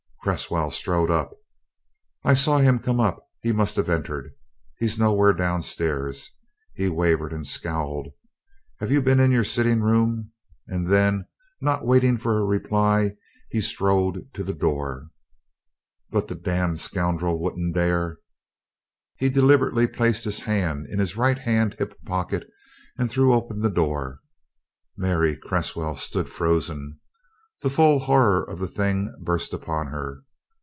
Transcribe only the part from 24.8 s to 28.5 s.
Mary Cresswell stood frozen. The full horror